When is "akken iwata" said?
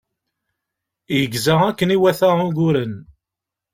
1.67-2.29